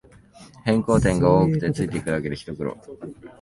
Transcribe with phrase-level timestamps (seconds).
[0.65, 2.75] 変更点が多くてついていくだけでひと苦労